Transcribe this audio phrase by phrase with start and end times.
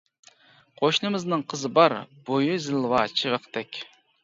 [0.81, 1.97] قوشنىمىزنىڭ قىزى بار،
[2.31, 3.83] بويى زىلۋا چىۋىقتەك.